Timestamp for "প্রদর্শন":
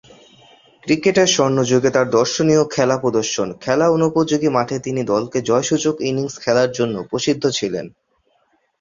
2.97-3.47